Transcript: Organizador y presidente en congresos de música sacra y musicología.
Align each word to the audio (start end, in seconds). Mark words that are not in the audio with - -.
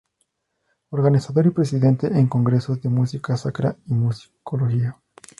Organizador 0.89 1.45
y 1.45 1.49
presidente 1.51 2.07
en 2.07 2.25
congresos 2.27 2.81
de 2.81 2.89
música 2.89 3.37
sacra 3.37 3.75
y 3.85 3.93
musicología. 3.93 4.99